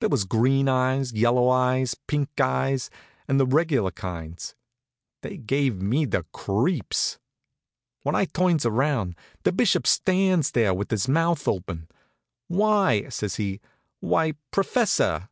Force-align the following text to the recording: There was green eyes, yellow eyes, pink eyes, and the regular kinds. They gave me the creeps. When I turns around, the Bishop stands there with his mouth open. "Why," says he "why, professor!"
There 0.00 0.08
was 0.08 0.24
green 0.24 0.70
eyes, 0.70 1.12
yellow 1.12 1.50
eyes, 1.50 1.94
pink 2.06 2.30
eyes, 2.40 2.88
and 3.28 3.38
the 3.38 3.44
regular 3.44 3.90
kinds. 3.90 4.54
They 5.20 5.36
gave 5.36 5.82
me 5.82 6.06
the 6.06 6.22
creeps. 6.32 7.18
When 8.02 8.14
I 8.14 8.24
turns 8.24 8.64
around, 8.64 9.16
the 9.42 9.52
Bishop 9.52 9.86
stands 9.86 10.52
there 10.52 10.72
with 10.72 10.90
his 10.90 11.08
mouth 11.08 11.46
open. 11.46 11.88
"Why," 12.48 13.10
says 13.10 13.34
he 13.34 13.60
"why, 14.00 14.32
professor!" 14.50 15.28